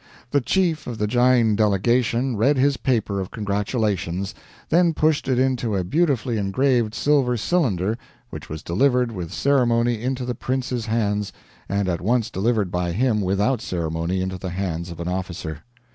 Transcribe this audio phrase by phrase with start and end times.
[0.31, 4.33] The chief of the Jain delegation read his paper of congratulations,
[4.69, 7.99] then pushed it into a beautifully engraved silver cylinder,
[8.31, 11.31] which was delivered with ceremony into the prince's hands
[11.69, 15.59] and at once delivered by him without ceremony into the hands of an officer.